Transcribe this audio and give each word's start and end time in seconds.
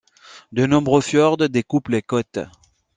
De 0.51 0.65
nombreux 0.65 1.01
fjords 1.01 1.37
découpent 1.47 1.89
les 1.89 2.01
côtes. 2.01 2.39